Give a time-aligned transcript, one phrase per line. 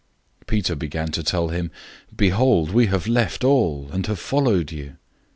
[0.41, 1.69] 010:028 Peter began to tell him,
[2.17, 4.95] "Behold, we have left all, and have followed you."